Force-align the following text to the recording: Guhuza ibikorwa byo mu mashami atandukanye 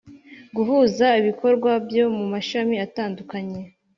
Guhuza 0.55 1.07
ibikorwa 1.21 1.71
byo 1.87 2.05
mu 2.17 2.25
mashami 2.33 2.75
atandukanye 2.85 3.61